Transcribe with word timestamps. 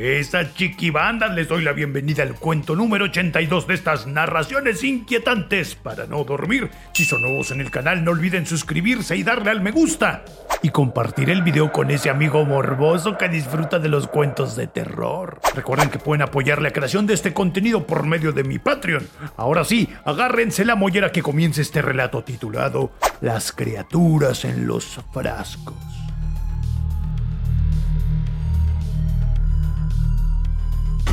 Esa 0.00 0.54
chiquibandas 0.54 1.34
les 1.34 1.46
doy 1.46 1.62
la 1.62 1.74
bienvenida 1.74 2.22
al 2.22 2.34
cuento 2.34 2.74
número 2.74 3.04
82 3.04 3.66
de 3.66 3.74
estas 3.74 4.06
narraciones 4.06 4.82
inquietantes 4.82 5.74
para 5.74 6.06
no 6.06 6.24
dormir. 6.24 6.70
Si 6.94 7.04
son 7.04 7.20
nuevos 7.20 7.50
en 7.50 7.60
el 7.60 7.70
canal, 7.70 8.02
no 8.02 8.12
olviden 8.12 8.46
suscribirse 8.46 9.14
y 9.14 9.22
darle 9.22 9.50
al 9.50 9.60
me 9.60 9.72
gusta. 9.72 10.24
Y 10.62 10.70
compartir 10.70 11.28
el 11.28 11.42
video 11.42 11.70
con 11.70 11.90
ese 11.90 12.08
amigo 12.08 12.46
morboso 12.46 13.18
que 13.18 13.28
disfruta 13.28 13.78
de 13.78 13.90
los 13.90 14.06
cuentos 14.06 14.56
de 14.56 14.68
terror. 14.68 15.38
Recuerden 15.54 15.90
que 15.90 15.98
pueden 15.98 16.22
apoyar 16.22 16.62
la 16.62 16.70
creación 16.70 17.06
de 17.06 17.12
este 17.12 17.34
contenido 17.34 17.86
por 17.86 18.06
medio 18.06 18.32
de 18.32 18.42
mi 18.42 18.58
Patreon. 18.58 19.06
Ahora 19.36 19.64
sí, 19.64 19.86
agárrense 20.06 20.64
la 20.64 20.76
mollera 20.76 21.12
que 21.12 21.20
comience 21.20 21.60
este 21.60 21.82
relato 21.82 22.24
titulado 22.24 22.92
Las 23.20 23.52
criaturas 23.52 24.46
en 24.46 24.66
los 24.66 24.98
frascos. 25.12 25.89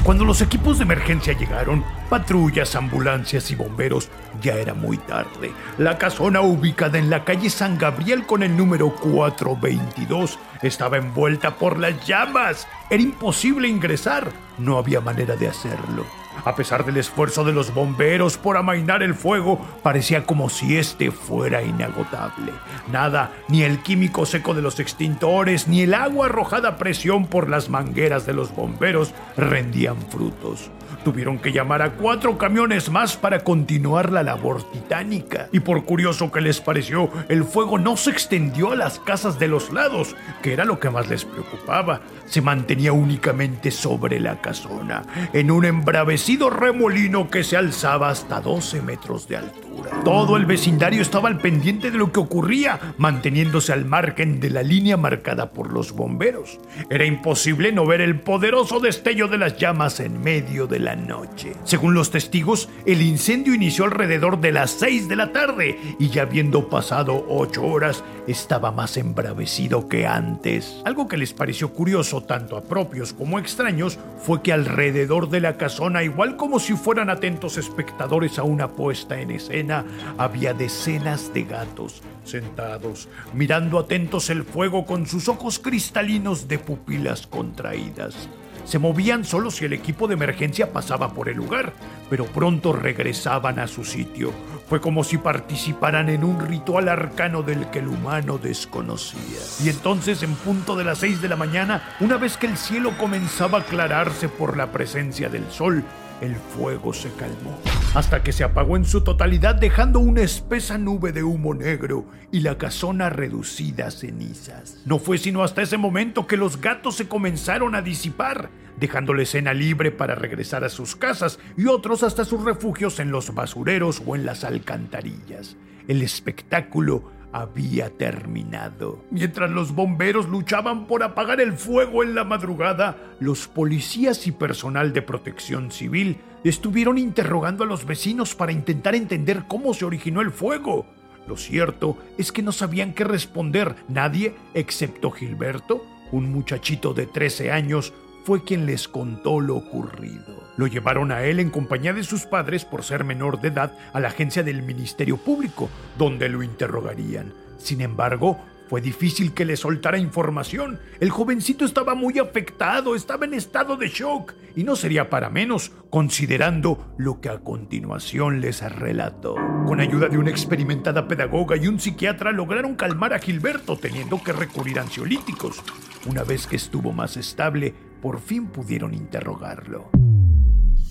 Cuando 0.07 0.23
los 0.23 0.39
equipos 0.39 0.77
de 0.77 0.85
emergencia 0.85 1.33
llegaron, 1.33 1.83
patrullas, 2.09 2.77
ambulancias 2.77 3.51
y 3.51 3.55
bomberos, 3.55 4.07
ya 4.41 4.53
era 4.53 4.73
muy 4.73 4.97
tarde. 4.99 5.51
La 5.77 5.97
casona 5.97 6.39
ubicada 6.39 6.97
en 6.97 7.09
la 7.09 7.25
calle 7.25 7.49
San 7.49 7.77
Gabriel 7.77 8.25
con 8.25 8.41
el 8.41 8.55
número 8.55 8.95
422 8.95 10.39
estaba 10.61 10.95
envuelta 10.95 11.57
por 11.57 11.77
las 11.77 12.07
llamas. 12.07 12.69
Era 12.89 13.03
imposible 13.03 13.67
ingresar. 13.67 14.31
No 14.57 14.77
había 14.77 15.01
manera 15.01 15.35
de 15.35 15.49
hacerlo. 15.49 16.05
A 16.45 16.55
pesar 16.55 16.85
del 16.85 16.97
esfuerzo 16.97 17.43
de 17.43 17.53
los 17.53 17.73
bomberos 17.73 18.37
por 18.37 18.57
amainar 18.57 19.03
el 19.03 19.13
fuego, 19.13 19.59
parecía 19.83 20.25
como 20.25 20.49
si 20.49 20.77
este 20.77 21.11
fuera 21.11 21.61
inagotable. 21.61 22.51
Nada, 22.91 23.31
ni 23.49 23.63
el 23.63 23.79
químico 23.79 24.25
seco 24.25 24.53
de 24.53 24.61
los 24.61 24.79
extintores, 24.79 25.67
ni 25.67 25.81
el 25.81 25.93
agua 25.93 26.27
arrojada 26.27 26.69
a 26.69 26.77
presión 26.77 27.25
por 27.27 27.49
las 27.49 27.69
mangueras 27.69 28.25
de 28.25 28.33
los 28.33 28.55
bomberos 28.55 29.13
rendían 29.35 29.97
frutos. 30.09 30.71
Tuvieron 31.03 31.39
que 31.39 31.53
llamar 31.53 31.81
a 31.81 31.91
cuatro 31.91 32.37
camiones 32.37 32.89
más 32.89 33.15
para 33.15 33.39
continuar 33.39 34.11
la 34.11 34.23
labor 34.23 34.69
titánica. 34.71 35.47
Y 35.53 35.61
por 35.61 35.85
curioso 35.85 36.31
que 36.31 36.41
les 36.41 36.59
pareció, 36.59 37.09
el 37.29 37.45
fuego 37.45 37.77
no 37.77 37.95
se 37.95 38.09
extendió 38.09 38.71
a 38.71 38.75
las 38.75 38.99
casas 38.99 39.39
de 39.39 39.47
los 39.47 39.71
lados, 39.71 40.15
que 40.41 40.51
era 40.51 40.65
lo 40.65 40.79
que 40.79 40.89
más 40.89 41.07
les 41.07 41.23
preocupaba. 41.23 42.01
Se 42.25 42.41
mantenía 42.41 42.91
únicamente 42.91 43.71
sobre 43.71 44.19
la 44.19 44.41
casona, 44.41 45.03
en 45.31 45.49
un 45.49 45.63
embravecido 45.63 46.26
remolino 46.49 47.29
que 47.29 47.43
se 47.43 47.55
alzaba 47.55 48.09
hasta 48.09 48.41
12 48.41 48.81
metros 48.81 49.29
de 49.29 49.37
altura. 49.37 49.66
Todo 50.03 50.37
el 50.37 50.45
vecindario 50.45 51.01
estaba 51.01 51.29
al 51.29 51.39
pendiente 51.39 51.91
de 51.91 51.97
lo 51.97 52.11
que 52.11 52.19
ocurría, 52.19 52.93
manteniéndose 52.97 53.73
al 53.73 53.85
margen 53.85 54.39
de 54.39 54.49
la 54.49 54.63
línea 54.63 54.97
marcada 54.97 55.51
por 55.51 55.73
los 55.73 55.91
bomberos. 55.91 56.59
Era 56.89 57.05
imposible 57.05 57.71
no 57.71 57.85
ver 57.85 58.01
el 58.01 58.19
poderoso 58.19 58.79
destello 58.79 59.27
de 59.27 59.37
las 59.37 59.57
llamas 59.57 59.99
en 59.99 60.21
medio 60.21 60.67
de 60.67 60.79
la 60.79 60.95
noche. 60.95 61.53
Según 61.63 61.93
los 61.93 62.11
testigos, 62.11 62.69
el 62.85 63.01
incendio 63.01 63.53
inició 63.53 63.85
alrededor 63.85 64.39
de 64.39 64.51
las 64.51 64.71
6 64.71 65.07
de 65.07 65.15
la 65.15 65.31
tarde 65.31 65.79
y 65.99 66.09
ya 66.09 66.23
habiendo 66.23 66.69
pasado 66.69 67.25
8 67.29 67.63
horas, 67.63 68.03
estaba 68.27 68.71
más 68.71 68.97
embravecido 68.97 69.87
que 69.87 70.05
antes. 70.05 70.81
Algo 70.85 71.07
que 71.07 71.17
les 71.17 71.33
pareció 71.33 71.73
curioso 71.73 72.23
tanto 72.23 72.57
a 72.57 72.63
propios 72.63 73.13
como 73.13 73.39
extraños 73.39 73.99
fue 74.17 74.41
que 74.41 74.53
alrededor 74.53 75.29
de 75.29 75.41
la 75.41 75.57
casona, 75.57 76.03
igual 76.03 76.35
como 76.35 76.59
si 76.59 76.73
fueran 76.73 77.09
atentos 77.09 77.57
espectadores 77.57 78.37
a 78.39 78.43
una 78.43 78.69
puesta 78.69 79.19
en 79.19 79.31
escena, 79.31 79.76
había 80.17 80.53
decenas 80.53 81.33
de 81.33 81.43
gatos 81.43 82.01
sentados, 82.23 83.07
mirando 83.33 83.79
atentos 83.79 84.29
el 84.29 84.43
fuego 84.43 84.85
con 84.85 85.05
sus 85.07 85.29
ojos 85.29 85.59
cristalinos 85.59 86.47
de 86.47 86.59
pupilas 86.59 87.25
contraídas. 87.25 88.27
Se 88.67 88.79
movían 88.79 89.23
solo 89.23 89.49
si 89.49 89.63
el 89.63 89.71
equipo 89.71 90.09
de 90.09 90.15
emergencia 90.15 90.73
pasaba 90.73 91.13
por 91.13 91.29
el 91.29 91.37
lugar, 91.37 91.71
pero 92.09 92.25
pronto 92.25 92.73
regresaban 92.73 93.59
a 93.59 93.67
su 93.67 93.85
sitio. 93.85 94.33
Fue 94.67 94.81
como 94.81 95.05
si 95.05 95.17
participaran 95.17 96.09
en 96.09 96.25
un 96.25 96.45
ritual 96.45 96.89
arcano 96.89 97.43
del 97.43 97.69
que 97.69 97.79
el 97.79 97.87
humano 97.87 98.37
desconocía. 98.37 99.39
Y 99.63 99.69
entonces, 99.69 100.21
en 100.21 100.35
punto 100.35 100.75
de 100.75 100.83
las 100.83 100.97
seis 100.97 101.21
de 101.21 101.29
la 101.29 101.37
mañana, 101.37 101.95
una 102.01 102.17
vez 102.17 102.35
que 102.35 102.47
el 102.47 102.57
cielo 102.57 102.97
comenzaba 102.97 103.59
a 103.59 103.61
aclararse 103.61 104.27
por 104.27 104.57
la 104.57 104.69
presencia 104.69 105.29
del 105.29 105.49
sol, 105.49 105.85
el 106.21 106.35
fuego 106.35 106.93
se 106.93 107.11
calmó, 107.11 107.57
hasta 107.93 108.23
que 108.23 108.31
se 108.31 108.43
apagó 108.43 108.77
en 108.77 108.85
su 108.85 109.01
totalidad 109.01 109.55
dejando 109.55 109.99
una 109.99 110.21
espesa 110.21 110.77
nube 110.77 111.11
de 111.11 111.23
humo 111.23 111.53
negro 111.53 112.05
y 112.31 112.39
la 112.41 112.57
casona 112.57 113.09
reducida 113.09 113.87
a 113.87 113.91
cenizas. 113.91 114.81
No 114.85 114.99
fue 114.99 115.17
sino 115.17 115.43
hasta 115.43 115.61
ese 115.61 115.77
momento 115.77 116.27
que 116.27 116.37
los 116.37 116.59
gatos 116.61 116.95
se 116.95 117.07
comenzaron 117.07 117.75
a 117.75 117.81
disipar, 117.81 118.49
dejando 118.79 119.13
la 119.13 119.23
escena 119.23 119.53
libre 119.53 119.91
para 119.91 120.15
regresar 120.15 120.63
a 120.63 120.69
sus 120.69 120.95
casas 120.95 121.39
y 121.55 121.67
otros 121.67 122.03
hasta 122.03 122.25
sus 122.25 122.43
refugios 122.43 122.99
en 122.99 123.11
los 123.11 123.33
basureros 123.33 124.01
o 124.05 124.15
en 124.15 124.25
las 124.25 124.43
alcantarillas. 124.43 125.55
El 125.87 126.01
espectáculo 126.01 127.16
había 127.41 127.89
terminado. 127.89 129.03
Mientras 129.11 129.49
los 129.49 129.73
bomberos 129.73 130.27
luchaban 130.27 130.87
por 130.87 131.03
apagar 131.03 131.39
el 131.39 131.53
fuego 131.53 132.03
en 132.03 132.15
la 132.15 132.23
madrugada, 132.23 132.97
los 133.19 133.47
policías 133.47 134.27
y 134.27 134.31
personal 134.31 134.93
de 134.93 135.01
protección 135.01 135.71
civil 135.71 136.17
estuvieron 136.43 136.97
interrogando 136.97 137.63
a 137.63 137.67
los 137.67 137.85
vecinos 137.85 138.35
para 138.35 138.51
intentar 138.51 138.95
entender 138.95 139.43
cómo 139.47 139.73
se 139.73 139.85
originó 139.85 140.21
el 140.21 140.31
fuego. 140.31 140.85
Lo 141.27 141.35
cierto 141.35 141.97
es 142.17 142.31
que 142.31 142.41
no 142.41 142.51
sabían 142.51 142.93
qué 142.93 143.03
responder 143.03 143.75
nadie 143.87 144.35
excepto 144.53 145.11
Gilberto, 145.11 145.85
un 146.11 146.31
muchachito 146.31 146.93
de 146.93 147.05
13 147.05 147.51
años, 147.51 147.93
fue 148.27 148.43
quien 148.43 148.65
les 148.65 148.89
contó 148.89 149.39
lo 149.39 149.55
ocurrido. 149.55 150.43
Lo 150.57 150.67
llevaron 150.67 151.13
a 151.13 151.23
él 151.23 151.39
en 151.39 151.49
compañía 151.49 151.93
de 151.93 152.03
sus 152.03 152.25
padres 152.25 152.65
por 152.65 152.83
ser 152.83 153.05
menor 153.05 153.39
de 153.39 153.47
edad 153.47 153.71
a 153.93 154.01
la 154.01 154.09
agencia 154.09 154.43
del 154.43 154.63
Ministerio 154.63 155.15
Público, 155.15 155.69
donde 155.97 156.27
lo 156.27 156.43
interrogarían. 156.43 157.33
Sin 157.57 157.79
embargo, 157.79 158.37
fue 158.67 158.81
difícil 158.81 159.33
que 159.33 159.45
le 159.45 159.55
soltara 159.55 159.97
información. 159.97 160.77
El 160.99 161.09
jovencito 161.09 161.63
estaba 161.63 161.95
muy 161.95 162.19
afectado, 162.19 162.95
estaba 162.95 163.23
en 163.23 163.33
estado 163.33 163.77
de 163.77 163.87
shock, 163.87 164.33
y 164.57 164.65
no 164.65 164.75
sería 164.75 165.09
para 165.09 165.29
menos, 165.29 165.71
considerando 165.89 166.93
lo 166.97 167.21
que 167.21 167.29
a 167.29 167.39
continuación 167.39 168.41
les 168.41 168.61
relató. 168.75 169.35
Con 169.65 169.79
ayuda 169.79 170.09
de 170.09 170.17
una 170.17 170.31
experimentada 170.31 171.07
pedagoga 171.07 171.55
y 171.55 171.69
un 171.69 171.79
psiquiatra 171.79 172.33
lograron 172.33 172.75
calmar 172.75 173.13
a 173.13 173.19
Gilberto 173.19 173.77
teniendo 173.77 174.21
que 174.21 174.33
recurrir 174.33 174.79
a 174.79 174.81
ansiolíticos. 174.81 175.63
Una 176.05 176.23
vez 176.23 176.45
que 176.45 176.57
estuvo 176.57 176.91
más 176.91 177.15
estable, 177.15 177.73
por 178.01 178.19
fin 178.19 178.47
pudieron 178.47 178.93
interrogarlo. 178.93 179.89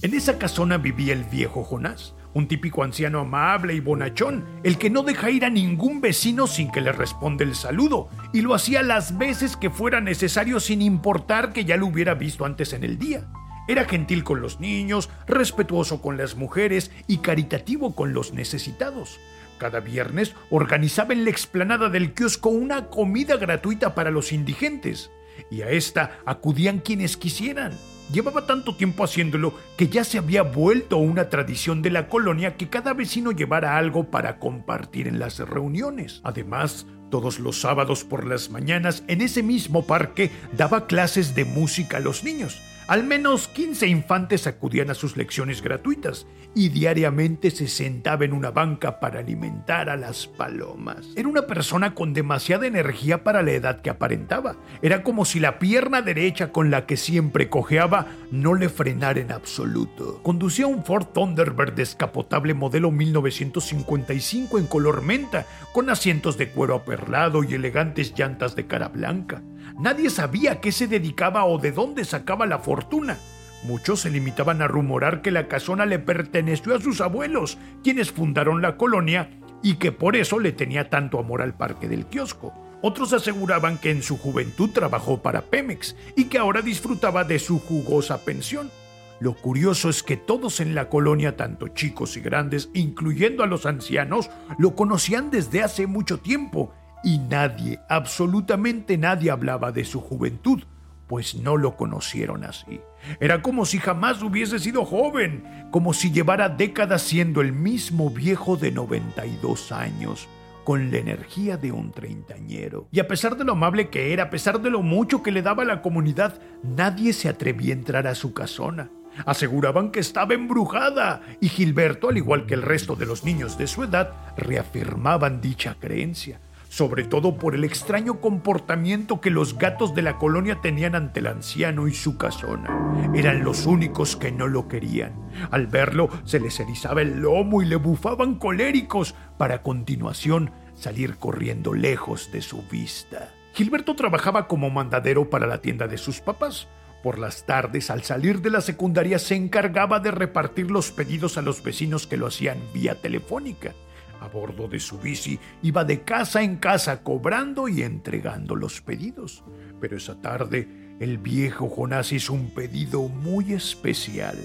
En 0.03 0.12
esa 0.12 0.39
casona 0.39 0.77
vivía 0.77 1.15
el 1.15 1.25
viejo 1.25 1.65
Jonás, 1.65 2.15
un 2.34 2.49
típico 2.49 2.83
anciano 2.83 3.21
amable 3.21 3.72
y 3.75 3.81
bonachón, 3.81 4.44
el 4.62 4.77
que 4.77 4.91
no 4.91 5.03
deja 5.03 5.31
ir 5.31 5.44
a 5.44 5.50
ningún 5.50 6.03
vecino 6.03 6.47
sin 6.47 6.71
que 6.71 6.83
le 6.83 6.93
responda 6.93 7.44
el 7.44 7.55
saludo, 7.55 8.11
y 8.34 8.43
lo 8.43 8.55
hacía 8.55 8.83
las 8.83 9.17
veces 9.17 9.56
que 9.56 9.71
fuera 9.71 10.03
necesario 10.03 10.61
sin 10.61 10.83
importar 10.83 11.55
que 11.55 11.65
ya 11.65 11.78
lo 11.78 11.87
hubiera 11.87 12.12
visto 12.12 12.44
antes 12.44 12.75
en 12.75 12.84
el 12.84 12.99
día. 12.99 13.27
Era 13.69 13.87
gentil 13.87 14.23
con 14.23 14.43
los 14.43 14.61
niños, 14.61 15.09
respetuoso 15.27 16.03
con 16.03 16.19
las 16.19 16.37
mujeres 16.37 16.91
y 17.06 17.19
caritativo 17.19 17.94
con 17.94 18.12
los 18.12 18.34
necesitados. 18.34 19.19
Cada 19.59 19.81
viernes 19.81 20.34
organizaba 20.50 21.15
en 21.15 21.25
la 21.25 21.31
explanada 21.31 21.88
del 21.88 22.12
kiosco 22.12 22.50
una 22.50 22.91
comida 22.91 23.38
gratuita 23.38 23.94
para 23.94 24.11
los 24.11 24.33
indigentes 24.33 25.11
y 25.50 25.62
a 25.62 25.70
esta 25.70 26.18
acudían 26.24 26.80
quienes 26.80 27.16
quisieran. 27.16 27.72
Llevaba 28.12 28.46
tanto 28.46 28.76
tiempo 28.76 29.02
haciéndolo 29.02 29.54
que 29.76 29.88
ya 29.88 30.04
se 30.04 30.18
había 30.18 30.42
vuelto 30.42 30.96
una 30.96 31.28
tradición 31.28 31.82
de 31.82 31.90
la 31.90 32.08
colonia 32.08 32.56
que 32.56 32.68
cada 32.68 32.94
vecino 32.94 33.32
llevara 33.32 33.76
algo 33.76 34.10
para 34.10 34.38
compartir 34.38 35.08
en 35.08 35.18
las 35.18 35.38
reuniones. 35.40 36.20
Además, 36.22 36.86
todos 37.10 37.40
los 37.40 37.60
sábados 37.60 38.04
por 38.04 38.24
las 38.24 38.50
mañanas 38.50 39.02
en 39.08 39.22
ese 39.22 39.42
mismo 39.42 39.86
parque 39.86 40.30
daba 40.56 40.86
clases 40.86 41.34
de 41.34 41.44
música 41.44 41.96
a 41.96 42.00
los 42.00 42.22
niños 42.22 42.60
al 42.88 43.04
menos 43.04 43.48
15 43.48 43.87
infantes 43.88 44.46
acudían 44.46 44.90
a 44.90 44.94
sus 44.94 45.16
lecciones 45.16 45.62
gratuitas 45.62 46.26
y 46.55 46.70
diariamente 46.70 47.50
se 47.50 47.69
sentaba 47.69 48.25
en 48.25 48.32
una 48.32 48.50
banca 48.50 48.99
para 49.00 49.20
alimentar 49.20 49.90
a 49.90 49.96
las 49.96 50.26
palomas. 50.26 51.06
Era 51.14 51.28
una 51.28 51.43
persona 51.43 51.94
con 51.94 52.14
demasiada 52.14 52.66
energía 52.66 53.25
para 53.25 53.43
la 53.43 53.52
edad 53.52 53.82
que 53.82 53.90
aparentaba. 53.90 54.56
Era 54.81 55.02
como 55.02 55.25
si 55.25 55.38
la 55.38 55.58
pierna 55.58 56.00
derecha 56.00 56.52
con 56.52 56.70
la 56.70 56.87
que 56.87 56.96
siempre 56.96 57.50
cojeaba 57.50 58.06
no 58.31 58.55
le 58.55 58.69
frenara 58.69 59.20
en 59.20 59.32
absoluto. 59.32 60.22
Conducía 60.22 60.66
un 60.66 60.84
Ford 60.84 61.08
Thunderbird 61.12 61.75
descapotable 61.75 62.55
modelo 62.55 62.90
1955 62.90 64.58
en 64.58 64.66
color 64.66 65.02
menta, 65.02 65.44
con 65.72 65.90
asientos 65.90 66.38
de 66.38 66.49
cuero 66.49 66.76
aperlado 66.76 67.44
y 67.44 67.52
elegantes 67.52 68.14
llantas 68.16 68.56
de 68.56 68.66
cara 68.66 68.88
blanca. 68.88 69.43
Nadie 69.78 70.10
sabía 70.10 70.52
a 70.52 70.60
qué 70.60 70.72
se 70.72 70.86
dedicaba 70.86 71.44
o 71.44 71.58
de 71.58 71.72
dónde 71.72 72.04
sacaba 72.04 72.46
la 72.46 72.58
fortuna. 72.58 73.18
Muchos 73.62 74.00
se 74.00 74.10
limitaban 74.10 74.62
a 74.62 74.68
rumorar 74.68 75.22
que 75.22 75.30
la 75.30 75.48
casona 75.48 75.86
le 75.86 75.98
perteneció 75.98 76.74
a 76.74 76.80
sus 76.80 77.00
abuelos, 77.00 77.58
quienes 77.82 78.12
fundaron 78.12 78.62
la 78.62 78.76
colonia 78.76 79.30
y 79.62 79.74
que 79.74 79.92
por 79.92 80.16
eso 80.16 80.38
le 80.38 80.52
tenía 80.52 80.88
tanto 80.88 81.18
amor 81.18 81.42
al 81.42 81.54
parque 81.54 81.88
del 81.88 82.06
kiosco. 82.06 82.52
Otros 82.82 83.12
aseguraban 83.12 83.78
que 83.78 83.90
en 83.90 84.02
su 84.02 84.18
juventud 84.18 84.70
trabajó 84.70 85.22
para 85.22 85.42
Pemex 85.42 85.96
y 86.14 86.24
que 86.24 86.38
ahora 86.38 86.62
disfrutaba 86.62 87.24
de 87.24 87.38
su 87.38 87.58
jugosa 87.58 88.24
pensión. 88.24 88.70
Lo 89.18 89.34
curioso 89.34 89.88
es 89.88 90.02
que 90.02 90.16
todos 90.16 90.60
en 90.60 90.74
la 90.74 90.88
colonia, 90.90 91.36
tanto 91.36 91.68
chicos 91.68 92.16
y 92.16 92.20
grandes, 92.20 92.68
incluyendo 92.74 93.42
a 93.42 93.46
los 93.46 93.64
ancianos, 93.64 94.30
lo 94.58 94.76
conocían 94.76 95.30
desde 95.30 95.62
hace 95.62 95.86
mucho 95.86 96.18
tiempo 96.18 96.72
y 97.02 97.19
nadie, 97.19 97.81
absolutamente 97.88 98.98
nadie 98.98 99.31
hablaba 99.31 99.72
de 99.72 99.84
su 99.84 100.00
juventud, 100.00 100.62
pues 101.06 101.34
no 101.37 101.56
lo 101.56 101.76
conocieron 101.76 102.44
así. 102.44 102.81
Era 103.20 103.43
como 103.43 103.64
si 103.64 103.78
jamás 103.78 104.22
hubiese 104.22 104.58
sido 104.58 104.84
joven, 104.84 105.44
como 105.70 105.93
si 105.93 106.10
llevara 106.10 106.48
décadas 106.48 107.02
siendo 107.02 107.40
el 107.40 107.52
mismo 107.52 108.10
viejo 108.10 108.56
de 108.56 108.72
92 108.72 109.72
años 109.72 110.28
con 110.64 110.90
la 110.90 110.98
energía 110.98 111.56
de 111.56 111.70
un 111.70 111.93
treintañero. 111.93 112.88
Y 112.90 112.99
a 112.99 113.06
pesar 113.06 113.37
de 113.37 113.44
lo 113.44 113.52
amable 113.52 113.88
que 113.88 114.12
era, 114.12 114.25
a 114.25 114.31
pesar 114.31 114.60
de 114.60 114.69
lo 114.69 114.82
mucho 114.82 115.22
que 115.22 115.31
le 115.31 115.42
daba 115.42 115.62
a 115.62 115.66
la 115.66 115.81
comunidad, 115.81 116.40
nadie 116.64 117.12
se 117.12 117.28
atrevía 117.28 117.72
a 117.72 117.78
entrar 117.78 118.08
a 118.08 118.16
su 118.16 118.34
casona. 118.34 118.90
Aseguraban 119.25 119.92
que 119.92 120.00
estaba 120.00 120.34
embrujada 120.34 121.22
y 121.40 121.49
Gilberto, 121.49 122.08
al 122.08 122.16
igual 122.16 122.46
que 122.46 122.54
el 122.54 122.62
resto 122.62 122.96
de 122.96 123.06
los 123.06 123.22
niños 123.22 123.56
de 123.56 123.69
su 123.69 123.84
edad, 123.84 124.12
reafirmaban 124.37 125.40
dicha 125.40 125.76
creencia, 125.78 126.40
sobre 126.68 127.04
todo 127.04 127.36
por 127.36 127.54
el 127.54 127.64
extraño 127.64 128.20
comportamiento 128.20 129.20
que 129.20 129.30
los 129.30 129.58
gatos 129.58 129.94
de 129.94 130.02
la 130.02 130.18
colonia 130.18 130.60
tenían 130.60 130.94
ante 130.94 131.20
el 131.20 131.26
anciano 131.26 131.88
y 131.88 131.94
su 131.94 132.16
casona. 132.16 133.10
Eran 133.14 133.44
los 133.44 133.66
únicos 133.66 134.16
que 134.16 134.32
no 134.32 134.46
lo 134.46 134.68
querían. 134.68 135.14
Al 135.50 135.66
verlo 135.66 136.08
se 136.24 136.40
les 136.40 136.60
erizaba 136.60 137.02
el 137.02 137.20
lomo 137.20 137.62
y 137.62 137.66
le 137.66 137.76
bufaban 137.76 138.36
coléricos 138.36 139.14
para 139.38 139.56
a 139.56 139.62
continuación 139.62 140.50
salir 140.74 141.16
corriendo 141.16 141.72
lejos 141.72 142.30
de 142.32 142.42
su 142.42 142.62
vista. 142.70 143.32
Gilberto 143.54 143.96
trabajaba 143.96 144.48
como 144.48 144.68
mandadero 144.68 145.30
para 145.30 145.46
la 145.46 145.62
tienda 145.62 145.88
de 145.88 145.96
sus 145.96 146.20
papás, 146.20 146.68
por 147.06 147.20
las 147.20 147.46
tardes, 147.46 147.90
al 147.90 148.02
salir 148.02 148.40
de 148.42 148.50
la 148.50 148.60
secundaria, 148.60 149.20
se 149.20 149.36
encargaba 149.36 150.00
de 150.00 150.10
repartir 150.10 150.72
los 150.72 150.90
pedidos 150.90 151.38
a 151.38 151.42
los 151.42 151.62
vecinos 151.62 152.08
que 152.08 152.16
lo 152.16 152.26
hacían 152.26 152.58
vía 152.74 152.96
telefónica. 152.96 153.74
A 154.20 154.28
bordo 154.28 154.68
de 154.68 154.80
su 154.80 154.98
bici 154.98 155.38
iba 155.62 155.84
de 155.84 156.02
casa 156.02 156.42
en 156.42 156.56
casa 156.56 157.02
cobrando 157.02 157.68
y 157.68 157.82
entregando 157.82 158.56
los 158.56 158.80
pedidos. 158.80 159.44
Pero 159.80 159.96
esa 159.96 160.20
tarde 160.20 160.96
el 161.00 161.18
viejo 161.18 161.68
Jonás 161.68 162.12
hizo 162.12 162.32
un 162.32 162.50
pedido 162.50 163.08
muy 163.08 163.52
especial. 163.52 164.36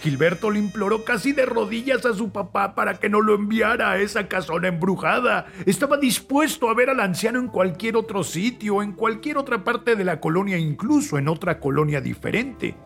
Gilberto 0.00 0.50
le 0.50 0.58
imploró 0.58 1.04
casi 1.04 1.32
de 1.32 1.46
rodillas 1.46 2.04
a 2.04 2.12
su 2.12 2.30
papá 2.30 2.74
para 2.74 2.98
que 2.98 3.08
no 3.08 3.22
lo 3.22 3.34
enviara 3.34 3.92
a 3.92 3.98
esa 3.98 4.28
casona 4.28 4.68
embrujada. 4.68 5.46
Estaba 5.64 5.96
dispuesto 5.96 6.68
a 6.68 6.74
ver 6.74 6.90
al 6.90 7.00
anciano 7.00 7.38
en 7.38 7.48
cualquier 7.48 7.96
otro 7.96 8.22
sitio, 8.22 8.82
en 8.82 8.92
cualquier 8.92 9.38
otra 9.38 9.64
parte 9.64 9.96
de 9.96 10.04
la 10.04 10.20
colonia, 10.20 10.58
incluso 10.58 11.16
en 11.16 11.28
otra 11.28 11.58
colonia 11.58 12.02
diferente, 12.02 12.76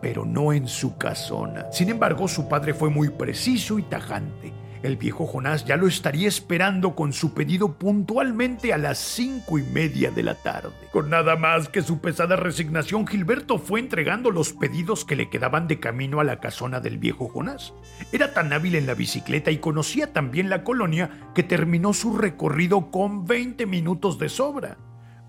pero 0.00 0.24
no 0.24 0.52
en 0.52 0.68
su 0.68 0.96
casona. 0.96 1.72
Sin 1.72 1.88
embargo, 1.88 2.28
su 2.28 2.48
padre 2.48 2.72
fue 2.72 2.88
muy 2.88 3.08
preciso 3.08 3.78
y 3.78 3.82
tajante. 3.82 4.52
El 4.82 4.96
viejo 4.96 5.26
Jonás 5.26 5.66
ya 5.66 5.76
lo 5.76 5.86
estaría 5.86 6.26
esperando 6.26 6.94
con 6.94 7.12
su 7.12 7.34
pedido 7.34 7.74
puntualmente 7.74 8.72
a 8.72 8.78
las 8.78 8.96
cinco 8.96 9.58
y 9.58 9.62
media 9.62 10.10
de 10.10 10.22
la 10.22 10.34
tarde. 10.34 10.70
Con 10.90 11.10
nada 11.10 11.36
más 11.36 11.68
que 11.68 11.82
su 11.82 12.00
pesada 12.00 12.36
resignación, 12.36 13.06
Gilberto 13.06 13.58
fue 13.58 13.80
entregando 13.80 14.30
los 14.30 14.54
pedidos 14.54 15.04
que 15.04 15.16
le 15.16 15.28
quedaban 15.28 15.68
de 15.68 15.80
camino 15.80 16.18
a 16.18 16.24
la 16.24 16.40
casona 16.40 16.80
del 16.80 16.96
viejo 16.96 17.28
Jonás. 17.28 17.74
Era 18.10 18.32
tan 18.32 18.54
hábil 18.54 18.74
en 18.74 18.86
la 18.86 18.94
bicicleta 18.94 19.50
y 19.50 19.58
conocía 19.58 20.14
tan 20.14 20.30
bien 20.30 20.48
la 20.48 20.64
colonia 20.64 21.30
que 21.34 21.42
terminó 21.42 21.92
su 21.92 22.16
recorrido 22.16 22.90
con 22.90 23.26
20 23.26 23.66
minutos 23.66 24.18
de 24.18 24.30
sobra. 24.30 24.78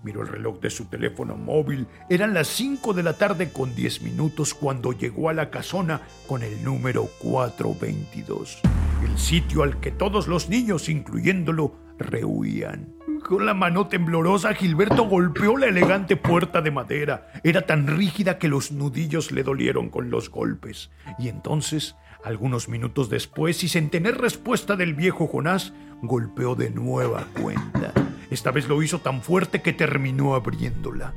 Miró 0.02 0.22
el 0.22 0.28
reloj 0.28 0.60
de 0.60 0.70
su 0.70 0.86
teléfono 0.86 1.36
móvil. 1.36 1.86
Eran 2.08 2.34
las 2.34 2.48
5 2.48 2.92
de 2.92 3.02
la 3.02 3.12
tarde 3.14 3.52
con 3.52 3.74
10 3.74 4.02
minutos 4.02 4.54
cuando 4.54 4.92
llegó 4.92 5.28
a 5.28 5.32
la 5.32 5.50
casona 5.50 6.02
con 6.26 6.42
el 6.42 6.64
número 6.64 7.08
422 7.20 8.62
el 9.04 9.18
sitio 9.18 9.62
al 9.62 9.80
que 9.80 9.90
todos 9.90 10.28
los 10.28 10.48
niños, 10.48 10.88
incluyéndolo, 10.88 11.74
rehuían. 11.98 12.94
Con 13.26 13.46
la 13.46 13.54
mano 13.54 13.86
temblorosa, 13.88 14.54
Gilberto 14.54 15.08
golpeó 15.08 15.56
la 15.56 15.66
elegante 15.66 16.16
puerta 16.16 16.60
de 16.60 16.70
madera. 16.70 17.32
Era 17.44 17.62
tan 17.62 17.86
rígida 17.86 18.38
que 18.38 18.48
los 18.48 18.72
nudillos 18.72 19.32
le 19.32 19.42
dolieron 19.42 19.90
con 19.90 20.10
los 20.10 20.30
golpes. 20.30 20.90
Y 21.18 21.28
entonces, 21.28 21.96
algunos 22.24 22.68
minutos 22.68 23.10
después, 23.10 23.62
y 23.64 23.68
sin 23.68 23.90
tener 23.90 24.18
respuesta 24.18 24.76
del 24.76 24.94
viejo 24.94 25.26
Jonás, 25.26 25.72
golpeó 26.02 26.54
de 26.54 26.70
nueva 26.70 27.26
cuenta. 27.40 27.92
Esta 28.32 28.50
vez 28.50 28.66
lo 28.66 28.82
hizo 28.82 29.00
tan 29.00 29.20
fuerte 29.20 29.60
que 29.60 29.74
terminó 29.74 30.34
abriéndola. 30.34 31.12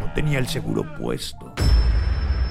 No 0.00 0.12
tenía 0.12 0.40
el 0.40 0.48
seguro 0.48 0.92
puesto. 0.98 1.54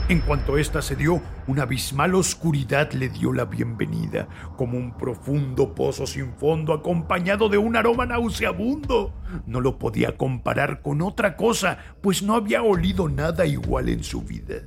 En 0.07 0.21
cuanto 0.21 0.57
ésta 0.57 0.81
se 0.81 0.95
dio, 0.95 1.21
una 1.45 1.63
abismal 1.63 2.15
oscuridad 2.15 2.93
le 2.93 3.09
dio 3.09 3.33
la 3.33 3.43
bienvenida, 3.43 4.29
como 4.55 4.77
un 4.77 4.95
profundo 4.95 5.75
pozo 5.75 6.07
sin 6.07 6.31
fondo 6.35 6.71
acompañado 6.71 7.49
de 7.49 7.57
un 7.57 7.75
aroma 7.75 8.05
nauseabundo. 8.05 9.13
No 9.45 9.59
lo 9.59 9.77
podía 9.77 10.15
comparar 10.15 10.81
con 10.81 11.01
otra 11.01 11.35
cosa, 11.35 11.79
pues 12.01 12.23
no 12.23 12.35
había 12.35 12.63
olido 12.63 13.09
nada 13.09 13.45
igual 13.45 13.89
en 13.89 14.05
su 14.05 14.21
vida. 14.21 14.61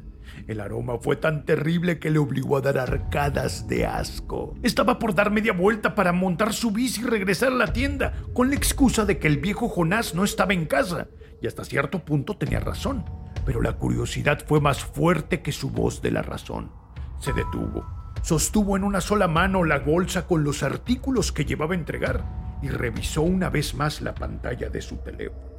El 0.51 0.61
aroma 0.61 0.99
fue 0.99 1.17
tan 1.17 1.45
terrible 1.45 1.99
que 1.99 2.11
le 2.11 2.19
obligó 2.19 2.57
a 2.57 2.61
dar 2.61 2.79
arcadas 2.79 3.69
de 3.69 3.87
asco. 3.87 4.55
Estaba 4.63 4.99
por 4.99 5.15
dar 5.15 5.31
media 5.31 5.53
vuelta 5.53 5.95
para 5.95 6.13
montar 6.13 6.53
su 6.53 6.73
bici 6.73 7.03
y 7.03 7.05
regresar 7.05 7.53
a 7.53 7.57
la 7.57 7.73
tienda, 7.73 8.13
con 8.35 8.51
la 8.51 8.57
excusa 8.57 9.05
de 9.05 9.19
que 9.19 9.29
el 9.29 9.39
viejo 9.39 9.69
Jonás 9.69 10.15
no 10.15 10.25
estaba 10.25 10.53
en 10.53 10.67
casa, 10.67 11.09
y 11.41 11.47
hasta 11.47 11.65
cierto 11.65 12.05
punto 12.05 12.37
tenía 12.37 12.61
razón 12.61 13.05
pero 13.45 13.63
la 13.63 13.73
curiosidad 13.75 14.45
fue 14.47 14.61
más 14.61 14.85
fuerte 14.85 15.43
que 15.43 15.53
su 15.53 15.71
voz 15.71 16.03
de 16.03 16.11
la 16.11 16.23
razón. 16.23 16.71
Se 17.19 17.33
detuvo. 17.33 17.85
Sostuvo 18.23 18.77
en 18.77 18.85
una 18.85 19.01
sola 19.01 19.29
mano 19.29 19.65
la 19.65 19.79
bolsa 19.79 20.27
con 20.27 20.45
los 20.45 20.63
artículos 20.63 21.33
que 21.33 21.45
llevaba 21.45 21.75
a 21.75 21.79
entregar 21.79 22.25
y 22.63 22.69
revisó 22.69 23.23
una 23.23 23.49
vez 23.49 23.75
más 23.75 24.03
la 24.03 24.15
pantalla 24.15 24.69
de 24.69 24.83
su 24.83 24.99
teléfono. 24.99 25.50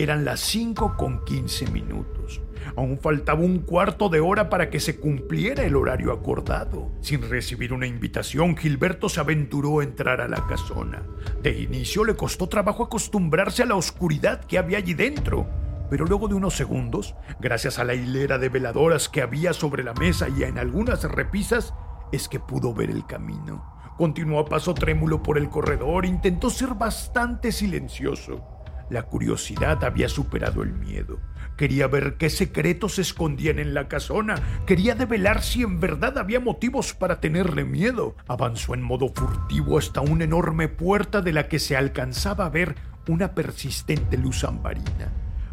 Eran 0.00 0.24
las 0.24 0.40
5 0.40 0.96
con 0.96 1.26
15 1.26 1.70
minutos. 1.72 2.40
Aún 2.74 2.98
faltaba 2.98 3.40
un 3.40 3.58
cuarto 3.58 4.08
de 4.08 4.20
hora 4.20 4.48
para 4.48 4.70
que 4.70 4.80
se 4.80 4.98
cumpliera 4.98 5.62
el 5.62 5.76
horario 5.76 6.10
acordado. 6.10 6.90
Sin 7.02 7.28
recibir 7.28 7.74
una 7.74 7.86
invitación, 7.86 8.56
Gilberto 8.56 9.10
se 9.10 9.20
aventuró 9.20 9.80
a 9.80 9.84
entrar 9.84 10.22
a 10.22 10.28
la 10.28 10.46
casona. 10.46 11.02
De 11.42 11.50
inicio 11.50 12.06
le 12.06 12.16
costó 12.16 12.48
trabajo 12.48 12.84
acostumbrarse 12.84 13.62
a 13.62 13.66
la 13.66 13.74
oscuridad 13.74 14.42
que 14.46 14.56
había 14.56 14.78
allí 14.78 14.94
dentro 14.94 15.46
pero 15.90 16.06
luego 16.06 16.28
de 16.28 16.36
unos 16.36 16.54
segundos, 16.54 17.16
gracias 17.40 17.80
a 17.80 17.84
la 17.84 17.94
hilera 17.94 18.38
de 18.38 18.48
veladoras 18.48 19.08
que 19.08 19.22
había 19.22 19.52
sobre 19.52 19.82
la 19.82 19.92
mesa 19.92 20.28
y 20.28 20.44
en 20.44 20.56
algunas 20.56 21.02
repisas, 21.02 21.74
es 22.12 22.28
que 22.28 22.38
pudo 22.38 22.72
ver 22.72 22.90
el 22.90 23.04
camino. 23.06 23.64
Continuó 23.98 24.38
a 24.38 24.44
paso 24.44 24.72
trémulo 24.72 25.20
por 25.20 25.36
el 25.36 25.50
corredor, 25.50 26.06
intentó 26.06 26.48
ser 26.48 26.74
bastante 26.74 27.50
silencioso. 27.50 28.59
La 28.90 29.04
curiosidad 29.04 29.84
había 29.84 30.08
superado 30.08 30.64
el 30.64 30.72
miedo. 30.72 31.20
Quería 31.56 31.86
ver 31.86 32.16
qué 32.16 32.28
secretos 32.28 32.96
se 32.96 33.02
escondían 33.02 33.60
en 33.60 33.72
la 33.72 33.86
casona. 33.86 34.34
Quería 34.66 34.96
develar 34.96 35.42
si 35.42 35.62
en 35.62 35.78
verdad 35.78 36.18
había 36.18 36.40
motivos 36.40 36.92
para 36.92 37.20
tenerle 37.20 37.64
miedo. 37.64 38.16
Avanzó 38.26 38.74
en 38.74 38.82
modo 38.82 39.08
furtivo 39.14 39.78
hasta 39.78 40.00
una 40.00 40.24
enorme 40.24 40.68
puerta 40.68 41.22
de 41.22 41.32
la 41.32 41.46
que 41.48 41.60
se 41.60 41.76
alcanzaba 41.76 42.46
a 42.46 42.50
ver 42.50 42.74
una 43.06 43.34
persistente 43.34 44.18
luz 44.18 44.42
ambarina. 44.42 45.12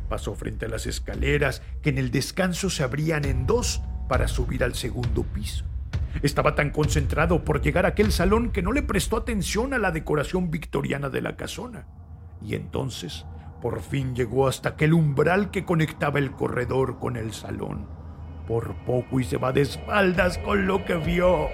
Pasó 0.10 0.34
frente 0.34 0.66
a 0.66 0.70
las 0.70 0.88
escaleras 0.88 1.62
que 1.84 1.90
en 1.90 2.00
el 2.00 2.10
descanso 2.10 2.72
se 2.72 2.84
abrían 2.84 3.26
en 3.26 3.46
dos 3.46 3.82
para 4.10 4.28
subir 4.28 4.64
al 4.64 4.74
segundo 4.74 5.24
piso. 5.24 5.66
Estaba 6.24 6.56
tan 6.56 6.72
concentrado 6.72 7.44
por 7.44 7.62
llegar 7.62 7.86
a 7.86 7.90
aquel 7.90 8.12
salón 8.12 8.52
que 8.52 8.64
no 8.64 8.72
le 8.72 8.82
prestó 8.82 9.18
atención 9.18 9.74
a 9.74 9.78
la 9.78 9.92
decoración 9.92 10.50
victoriana 10.50 11.10
de 11.10 11.22
la 11.22 11.36
casona. 11.36 11.86
Y 12.42 12.56
entonces, 12.56 13.26
por 13.62 13.82
fin 13.82 14.16
llegó 14.16 14.48
hasta 14.48 14.70
aquel 14.70 14.94
umbral 14.94 15.52
que 15.52 15.66
conectaba 15.66 16.20
el 16.20 16.32
corredor 16.32 17.00
con 17.00 17.18
el 17.18 17.34
salón. 17.34 17.88
Por 18.48 18.76
poco 18.86 19.20
y 19.20 19.24
se 19.24 19.38
va 19.38 19.52
de 19.52 19.62
espaldas 19.62 20.38
con 20.38 20.68
lo 20.68 20.86
que 20.86 20.96
vio. 20.96 21.50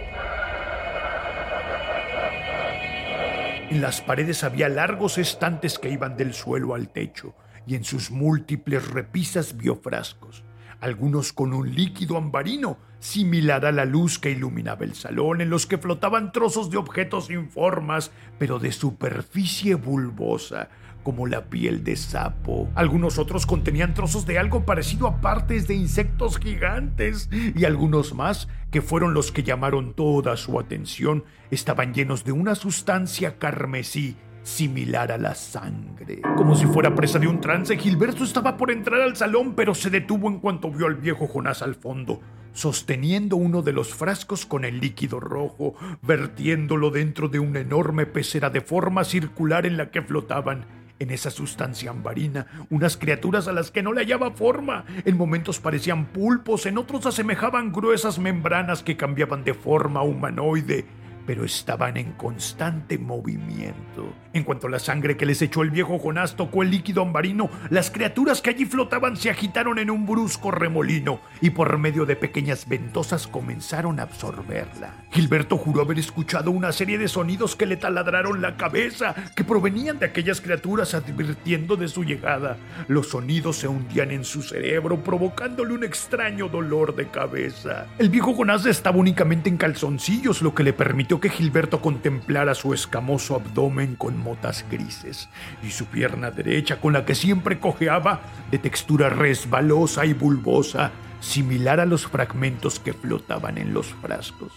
En 3.70 3.82
las 3.82 4.02
paredes 4.02 4.44
había 4.44 4.70
largos 4.70 5.18
estantes 5.18 5.80
que 5.80 5.90
iban 5.90 6.16
del 6.16 6.34
suelo 6.34 6.76
al 6.76 6.90
techo 6.90 7.34
y 7.66 7.76
en 7.76 7.84
sus 7.84 8.12
múltiples 8.12 8.92
repisas 8.92 9.58
vio 9.58 9.76
frascos, 9.76 10.44
algunos 10.80 11.34
con 11.34 11.54
un 11.54 11.74
líquido 11.74 12.18
ambarino 12.18 12.78
similar 13.04 13.66
a 13.66 13.74
la 13.74 13.84
luz 13.84 14.18
que 14.18 14.32
iluminaba 14.32 14.86
el 14.86 14.96
salón, 14.96 15.42
en 15.42 15.50
los 15.50 15.68
que 15.68 15.78
flotaban 15.78 16.32
trozos 16.32 16.72
de 16.72 16.78
objetos 16.78 17.26
sin 17.26 17.50
formas, 17.50 18.12
pero 18.40 18.60
de 18.60 18.72
superficie 18.72 19.76
bulbosa, 19.76 20.70
como 21.04 21.28
la 21.28 21.44
piel 21.44 21.84
de 21.84 21.98
sapo. 21.98 22.70
Algunos 22.76 23.18
otros 23.18 23.46
contenían 23.46 23.94
trozos 23.94 24.26
de 24.26 24.40
algo 24.40 24.66
parecido 24.66 25.08
a 25.08 25.20
partes 25.20 25.68
de 25.68 25.76
insectos 25.76 26.38
gigantes, 26.40 27.30
y 27.34 27.66
algunos 27.66 28.14
más, 28.14 28.48
que 28.72 28.82
fueron 28.82 29.14
los 29.14 29.34
que 29.34 29.44
llamaron 29.44 29.94
toda 29.96 30.38
su 30.38 30.58
atención, 30.58 31.26
estaban 31.52 31.94
llenos 31.94 32.24
de 32.24 32.32
una 32.32 32.56
sustancia 32.56 33.38
carmesí 33.38 34.16
similar 34.44 35.12
a 35.12 35.18
la 35.18 35.34
sangre. 35.36 36.22
Como 36.36 36.56
si 36.56 36.66
fuera 36.66 36.94
presa 36.94 37.18
de 37.18 37.28
un 37.28 37.42
trance, 37.42 37.78
Gilberto 37.78 38.24
estaba 38.24 38.58
por 38.58 38.72
entrar 38.72 39.02
al 39.02 39.16
salón, 39.16 39.56
pero 39.56 39.74
se 39.74 39.90
detuvo 39.90 40.28
en 40.28 40.40
cuanto 40.40 40.70
vio 40.70 40.86
al 40.86 40.96
viejo 40.96 41.28
Jonás 41.28 41.62
al 41.62 41.76
fondo, 41.76 42.22
sosteniendo 42.54 43.38
uno 43.38 43.62
de 43.62 43.74
los 43.74 43.94
frascos 43.94 44.46
con 44.46 44.66
el 44.66 44.80
líquido 44.80 45.20
rojo, 45.20 45.76
vertiéndolo 46.02 46.92
dentro 46.92 47.30
de 47.30 47.40
una 47.40 47.62
enorme 47.62 48.06
pecera 48.06 48.50
de 48.50 48.62
forma 48.62 49.04
circular 49.04 49.66
en 49.66 49.78
la 49.78 49.90
que 49.90 50.02
flotaban 50.02 50.66
en 51.00 51.10
esa 51.10 51.32
sustancia 51.32 51.90
ambarina, 51.90 52.48
unas 52.70 52.98
criaturas 52.98 53.48
a 53.48 53.52
las 53.52 53.72
que 53.72 53.84
no 53.84 53.92
le 53.94 54.02
hallaba 54.02 54.32
forma. 54.32 54.86
En 55.06 55.18
momentos 55.18 55.60
parecían 55.60 56.06
pulpos, 56.06 56.66
en 56.66 56.78
otros 56.78 57.06
asemejaban 57.06 57.72
gruesas 57.72 58.20
membranas 58.20 58.84
que 58.84 58.96
cambiaban 58.96 59.44
de 59.44 59.54
forma 59.54 60.04
humanoide 60.04 60.86
pero 61.26 61.46
estaban 61.46 61.98
en 61.98 62.14
constante 62.14 62.98
movimiento. 62.98 64.14
En 64.34 64.44
cuanto 64.44 64.68
la 64.68 64.80
sangre 64.80 65.16
que 65.16 65.28
les 65.28 65.42
echó 65.42 65.62
el 65.62 65.70
viejo 65.70 66.00
Jonás 66.00 66.36
tocó 66.36 66.64
el 66.64 66.72
líquido 66.72 67.04
ambarino, 67.04 67.50
las 67.70 67.92
criaturas 67.92 68.42
que 68.42 68.50
allí 68.50 68.66
flotaban 68.66 69.16
se 69.16 69.30
agitaron 69.30 69.78
en 69.78 69.92
un 69.92 70.08
brusco 70.08 70.50
remolino 70.50 71.20
y 71.40 71.52
por 71.52 71.78
medio 71.78 72.06
de 72.06 72.16
pequeñas 72.16 72.68
ventosas 72.68 73.28
comenzaron 73.28 74.00
a 74.00 74.04
absorberla. 74.04 75.06
Gilberto 75.12 75.58
juró 75.58 75.82
haber 75.82 76.00
escuchado 76.00 76.50
una 76.50 76.72
serie 76.72 76.98
de 76.98 77.08
sonidos 77.08 77.56
que 77.56 77.68
le 77.68 77.78
taladraron 77.78 78.42
la 78.42 78.58
cabeza, 78.58 79.14
que 79.36 79.44
provenían 79.44 80.00
de 80.00 80.08
aquellas 80.08 80.42
criaturas 80.42 80.96
advirtiendo 80.96 81.76
de 81.76 81.88
su 81.88 82.04
llegada. 82.04 82.58
Los 82.88 83.10
sonidos 83.10 83.58
se 83.58 83.68
hundían 83.68 84.12
en 84.12 84.24
su 84.24 84.42
cerebro, 84.42 85.04
provocándole 85.04 85.74
un 85.74 85.84
extraño 85.84 86.50
dolor 86.50 86.96
de 86.96 87.08
cabeza. 87.08 87.86
El 88.00 88.10
viejo 88.10 88.34
Jonás 88.34 88.66
estaba 88.66 88.98
únicamente 88.98 89.50
en 89.50 89.58
calzoncillos, 89.58 90.42
lo 90.42 90.56
que 90.56 90.64
le 90.64 90.74
permitió 90.74 91.13
que 91.20 91.30
Gilberto 91.30 91.82
contemplara 91.82 92.56
su 92.56 92.74
escamoso 92.74 93.36
abdomen 93.36 93.96
con 93.96 94.18
motas 94.18 94.66
grises 94.70 95.30
y 95.62 95.72
su 95.72 95.86
pierna 95.86 96.32
derecha 96.32 96.80
con 96.80 96.94
la 96.94 97.06
que 97.06 97.16
siempre 97.16 97.60
cojeaba 97.60 98.22
de 98.52 98.58
textura 98.58 99.10
resbalosa 99.10 100.06
y 100.06 100.14
bulbosa, 100.14 100.92
similar 101.20 101.80
a 101.80 101.86
los 101.86 102.08
fragmentos 102.08 102.80
que 102.80 102.94
flotaban 102.94 103.58
en 103.58 103.74
los 103.74 103.88
frascos. 103.88 104.52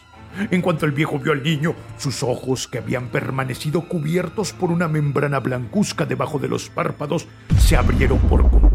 En 0.50 0.60
cuanto 0.60 0.84
el 0.84 0.92
viejo 0.92 1.18
vio 1.18 1.32
al 1.32 1.42
niño, 1.42 1.74
sus 1.96 2.22
ojos, 2.22 2.68
que 2.68 2.78
habían 2.78 3.08
permanecido 3.08 3.88
cubiertos 3.88 4.52
por 4.52 4.70
una 4.70 4.86
membrana 4.86 5.40
blancuzca 5.40 6.04
debajo 6.04 6.38
de 6.38 6.48
los 6.48 6.68
párpados, 6.68 7.26
se 7.58 7.76
abrieron 7.76 8.18
por 8.18 8.42
completo. 8.42 8.65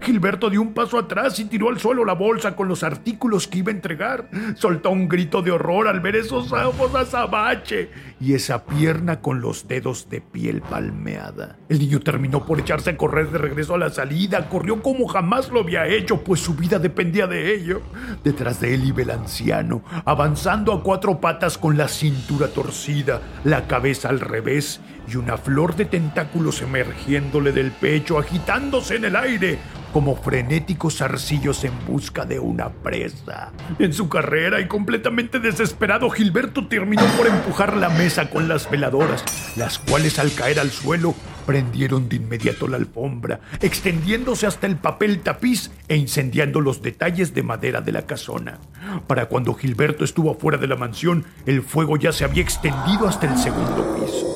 Gilberto 0.00 0.50
dio 0.50 0.62
un 0.62 0.72
paso 0.72 0.98
atrás 0.98 1.38
y 1.38 1.44
tiró 1.44 1.68
al 1.68 1.78
suelo 1.78 2.04
la 2.04 2.14
bolsa 2.14 2.56
con 2.56 2.68
los 2.68 2.82
artículos 2.82 3.48
que 3.48 3.58
iba 3.58 3.70
a 3.70 3.74
entregar. 3.74 4.28
Soltó 4.56 4.90
un 4.90 5.08
grito 5.08 5.42
de 5.42 5.50
horror 5.50 5.88
al 5.88 6.00
ver 6.00 6.16
esos 6.16 6.52
ojos 6.52 6.94
azabache 6.94 7.90
y 8.20 8.34
esa 8.34 8.64
pierna 8.64 9.20
con 9.20 9.40
los 9.40 9.68
dedos 9.68 10.08
de 10.08 10.20
piel 10.20 10.62
palmeada. 10.62 11.56
El 11.68 11.78
niño 11.78 12.00
terminó 12.00 12.46
por 12.46 12.60
echarse 12.60 12.90
a 12.90 12.96
correr 12.96 13.30
de 13.30 13.38
regreso 13.38 13.74
a 13.74 13.78
la 13.78 13.90
salida. 13.90 14.48
Corrió 14.48 14.82
como 14.82 15.06
jamás 15.06 15.50
lo 15.50 15.60
había 15.60 15.86
hecho, 15.86 16.22
pues 16.22 16.40
su 16.40 16.54
vida 16.54 16.78
dependía 16.78 17.26
de 17.26 17.54
ello. 17.54 17.82
Detrás 18.22 18.60
de 18.60 18.74
él 18.74 18.84
iba 18.84 19.02
el 19.02 19.10
anciano, 19.10 19.82
avanzando 20.04 20.72
a 20.72 20.82
cuatro 20.82 21.20
patas 21.20 21.58
con 21.58 21.76
la 21.76 21.88
cintura 21.88 22.48
torcida, 22.48 23.20
la 23.44 23.66
cabeza 23.66 24.08
al 24.08 24.20
revés 24.20 24.80
y 25.08 25.16
una 25.16 25.36
flor 25.36 25.76
de 25.76 25.84
tentáculos 25.84 26.62
emergiéndole 26.62 27.52
del 27.52 27.70
pecho, 27.72 28.18
agitándose 28.18 28.96
en 28.96 29.04
el 29.04 29.16
aire 29.16 29.58
como 29.94 30.16
frenéticos 30.16 31.00
arcillos 31.00 31.62
en 31.62 31.72
busca 31.86 32.24
de 32.24 32.40
una 32.40 32.68
presa. 32.68 33.52
En 33.78 33.92
su 33.92 34.08
carrera 34.08 34.60
y 34.60 34.66
completamente 34.66 35.38
desesperado, 35.38 36.10
Gilberto 36.10 36.66
terminó 36.66 37.04
por 37.16 37.28
empujar 37.28 37.76
la 37.76 37.90
mesa 37.90 38.28
con 38.28 38.48
las 38.48 38.68
veladoras, 38.68 39.22
las 39.54 39.78
cuales 39.78 40.18
al 40.18 40.34
caer 40.34 40.58
al 40.58 40.72
suelo 40.72 41.14
prendieron 41.46 42.08
de 42.08 42.16
inmediato 42.16 42.66
la 42.66 42.76
alfombra, 42.76 43.38
extendiéndose 43.60 44.48
hasta 44.48 44.66
el 44.66 44.78
papel 44.78 45.20
tapiz 45.20 45.70
e 45.86 45.94
incendiando 45.94 46.60
los 46.60 46.82
detalles 46.82 47.32
de 47.32 47.44
madera 47.44 47.80
de 47.80 47.92
la 47.92 48.02
casona. 48.02 48.58
Para 49.06 49.26
cuando 49.26 49.54
Gilberto 49.54 50.04
estuvo 50.04 50.34
fuera 50.34 50.58
de 50.58 50.66
la 50.66 50.74
mansión, 50.74 51.24
el 51.46 51.62
fuego 51.62 51.96
ya 51.96 52.10
se 52.10 52.24
había 52.24 52.42
extendido 52.42 53.06
hasta 53.06 53.32
el 53.32 53.38
segundo 53.38 53.94
piso. 53.94 54.33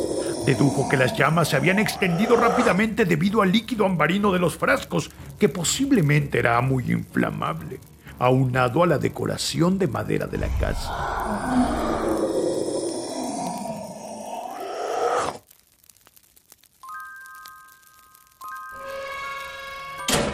Dedujo 0.48 0.88
que 0.88 0.96
las 0.96 1.14
llamas 1.14 1.50
se 1.50 1.56
habían 1.56 1.78
extendido 1.78 2.34
rápidamente 2.34 3.04
debido 3.04 3.42
al 3.42 3.52
líquido 3.52 3.84
ambarino 3.84 4.32
de 4.32 4.38
los 4.38 4.56
frascos, 4.56 5.10
que 5.38 5.50
posiblemente 5.50 6.38
era 6.38 6.58
muy 6.62 6.90
inflamable, 6.90 7.80
aunado 8.18 8.82
a 8.82 8.86
la 8.86 8.96
decoración 8.96 9.78
de 9.78 9.88
madera 9.88 10.26
de 10.26 10.38
la 10.38 10.48
casa. 10.58 10.90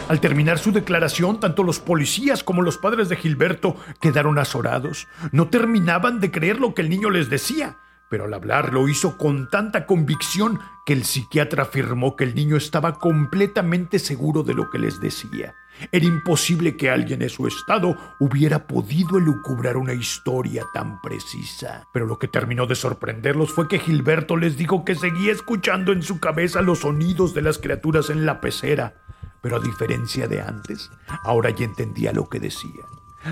Al 0.07 0.21
terminar 0.21 0.59
su 0.59 0.71
declaración, 0.71 1.41
tanto 1.41 1.61
los 1.61 1.79
policías 1.79 2.41
como 2.41 2.61
los 2.61 2.77
padres 2.77 3.09
de 3.09 3.17
Gilberto 3.17 3.75
quedaron 3.99 4.39
azorados. 4.39 5.09
No 5.33 5.49
terminaban 5.49 6.21
de 6.21 6.31
creer 6.31 6.61
lo 6.61 6.73
que 6.73 6.83
el 6.83 6.89
niño 6.89 7.09
les 7.09 7.29
decía 7.29 7.75
pero 8.15 8.27
al 8.27 8.33
hablar 8.33 8.71
lo 8.71 8.87
hizo 8.87 9.17
con 9.17 9.49
tanta 9.49 9.85
convicción 9.85 10.61
que 10.85 10.93
el 10.93 11.03
psiquiatra 11.03 11.63
afirmó 11.63 12.15
que 12.15 12.23
el 12.23 12.33
niño 12.33 12.55
estaba 12.55 12.93
completamente 12.93 13.99
seguro 13.99 14.41
de 14.41 14.53
lo 14.53 14.69
que 14.69 14.79
les 14.79 15.01
decía. 15.01 15.53
Era 15.91 16.05
imposible 16.05 16.77
que 16.77 16.89
alguien 16.89 17.23
en 17.23 17.29
su 17.29 17.45
estado 17.45 17.97
hubiera 18.21 18.67
podido 18.67 19.17
elucubrar 19.17 19.75
una 19.75 19.91
historia 19.91 20.63
tan 20.73 21.01
precisa. 21.01 21.89
Pero 21.91 22.05
lo 22.05 22.17
que 22.17 22.29
terminó 22.29 22.65
de 22.67 22.75
sorprenderlos 22.75 23.51
fue 23.51 23.67
que 23.67 23.79
Gilberto 23.79 24.37
les 24.37 24.55
dijo 24.55 24.85
que 24.85 24.95
seguía 24.95 25.33
escuchando 25.33 25.91
en 25.91 26.01
su 26.01 26.21
cabeza 26.21 26.61
los 26.61 26.79
sonidos 26.79 27.33
de 27.33 27.41
las 27.41 27.57
criaturas 27.57 28.09
en 28.09 28.25
la 28.25 28.39
pecera. 28.39 28.93
Pero 29.41 29.57
a 29.57 29.59
diferencia 29.59 30.29
de 30.29 30.39
antes, 30.39 30.89
ahora 31.25 31.49
ya 31.49 31.65
entendía 31.65 32.13
lo 32.13 32.29
que 32.29 32.39
decían. 32.39 32.87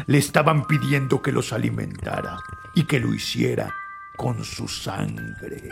Le 0.07 0.17
estaban 0.17 0.65
pidiendo 0.65 1.21
que 1.21 1.31
los 1.31 1.53
alimentara 1.53 2.37
y 2.75 2.83
que 2.83 2.99
lo 2.99 3.13
hiciera 3.13 3.73
con 4.15 4.43
su 4.43 4.67
sangre. 4.67 5.69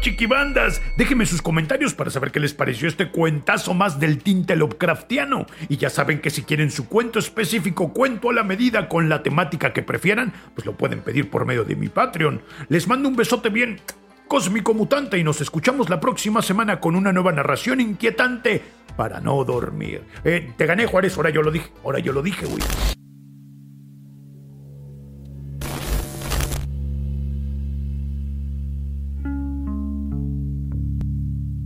Chiquibandas. 0.00 0.82
Déjenme 0.96 1.26
sus 1.26 1.42
comentarios 1.42 1.94
para 1.94 2.10
saber 2.10 2.32
qué 2.32 2.40
les 2.40 2.54
pareció 2.54 2.88
este 2.88 3.10
cuentazo 3.10 3.74
más 3.74 4.00
del 4.00 4.18
tinte 4.18 4.56
Lovecraftiano. 4.56 5.46
Y 5.68 5.76
ya 5.76 5.90
saben 5.90 6.20
que 6.20 6.30
si 6.30 6.42
quieren 6.42 6.70
su 6.70 6.88
cuento 6.88 7.18
específico, 7.18 7.92
cuento 7.92 8.30
a 8.30 8.34
la 8.34 8.42
medida 8.42 8.88
con 8.88 9.08
la 9.08 9.22
temática 9.22 9.72
que 9.72 9.82
prefieran, 9.82 10.32
pues 10.54 10.66
lo 10.66 10.76
pueden 10.76 11.00
pedir 11.00 11.30
por 11.30 11.46
medio 11.46 11.64
de 11.64 11.76
mi 11.76 11.88
Patreon. 11.88 12.42
Les 12.68 12.88
mando 12.88 13.08
un 13.08 13.16
besote 13.16 13.48
bien 13.48 13.80
cósmico 14.28 14.74
mutante 14.74 15.18
y 15.18 15.24
nos 15.24 15.40
escuchamos 15.40 15.90
la 15.90 15.98
próxima 15.98 16.40
semana 16.40 16.78
con 16.78 16.94
una 16.94 17.12
nueva 17.12 17.32
narración 17.32 17.80
inquietante 17.80 18.62
para 18.96 19.20
no 19.20 19.44
dormir. 19.44 20.02
Eh, 20.24 20.52
te 20.56 20.66
gané, 20.66 20.86
Juárez, 20.86 21.16
ahora 21.16 21.30
yo 21.30 21.42
lo 21.42 21.50
dije, 21.50 21.70
ahora 21.84 21.98
yo 21.98 22.12
lo 22.12 22.22
dije, 22.22 22.46
güey. 22.46 22.62